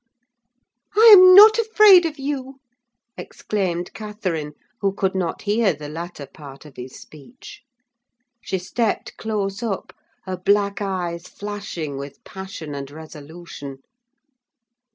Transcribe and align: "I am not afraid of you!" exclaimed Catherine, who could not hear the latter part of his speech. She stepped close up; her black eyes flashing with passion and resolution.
"I 0.97 1.11
am 1.15 1.35
not 1.35 1.59
afraid 1.59 2.07
of 2.07 2.17
you!" 2.17 2.59
exclaimed 3.19 3.93
Catherine, 3.93 4.53
who 4.79 4.93
could 4.93 5.13
not 5.13 5.43
hear 5.43 5.73
the 5.73 5.89
latter 5.89 6.25
part 6.25 6.65
of 6.65 6.75
his 6.75 6.99
speech. 6.99 7.61
She 8.41 8.57
stepped 8.57 9.15
close 9.17 9.61
up; 9.61 9.93
her 10.25 10.37
black 10.37 10.81
eyes 10.81 11.27
flashing 11.27 11.99
with 11.99 12.23
passion 12.23 12.73
and 12.73 12.89
resolution. 12.89 13.83